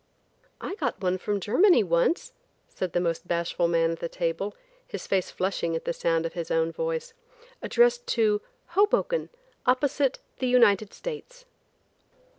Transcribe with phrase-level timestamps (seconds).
[0.69, 2.33] '""I got one from Germany once,"
[2.67, 4.55] said the most bashful man at the table,
[4.87, 7.13] his face flushing at the sound of his own voice,
[7.61, 8.41] "addressed to,
[8.71, 9.29] 'HOBOKEN,
[9.67, 11.45] OPPOSITE THE UNITED STATES.'"